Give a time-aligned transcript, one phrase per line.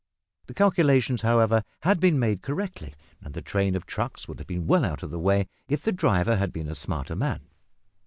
[0.47, 4.65] The calculations, however, had been made correctly, and the train of trucks would have been
[4.65, 7.41] well out of the way, if the driver had been a smarter man.